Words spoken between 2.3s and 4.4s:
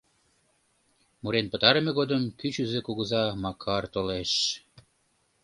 кӱчызӧ кугыза Макар толеш.